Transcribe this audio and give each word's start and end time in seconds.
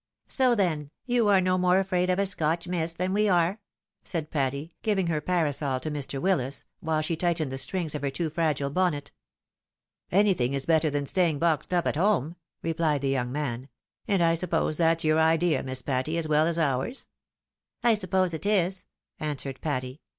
So, 0.27 0.55
then, 0.55 0.89
you 1.05 1.27
are 1.27 1.39
no 1.39 1.59
more 1.59 1.79
afraid 1.79 2.09
of 2.09 2.17
a 2.17 2.25
Scotch 2.25 2.67
mist 2.67 2.97
than 2.97 3.13
we 3.13 3.29
are?" 3.29 3.61
said 4.03 4.31
Patty, 4.31 4.71
giving 4.81 5.05
her 5.05 5.21
parasol 5.21 5.79
to 5.81 5.91
Mr. 5.91 6.19
Willis, 6.19 6.65
while 6.79 7.03
she 7.03 7.15
tightened 7.15 7.51
the 7.51 7.59
strings 7.59 7.93
of 7.93 8.01
her 8.01 8.09
too 8.09 8.31
fragile 8.31 8.71
bonnet." 8.71 9.11
Anything 10.21 10.53
is 10.53 10.65
better 10.65 10.89
than 10.89 11.05
staying 11.05 11.37
boxed 11.37 11.71
up 11.71 11.85
at 11.85 11.97
home," 11.97 12.35
re 12.63 12.73
phed 12.73 13.01
the 13.01 13.09
young 13.09 13.31
man;" 13.31 13.69
and 14.07 14.23
I 14.23 14.33
suppose 14.33 14.77
that's 14.77 15.03
your 15.03 15.19
idea, 15.19 15.61
Miss 15.61 15.83
Patty, 15.83 16.17
as 16.17 16.27
well 16.27 16.47
as 16.47 16.57
ours?"" 16.57 17.07
I 17.83 17.93
suppose 17.93 18.33
it 18.33 18.47
is," 18.47 18.85
answered 19.19 19.61
Patty. 19.61 20.01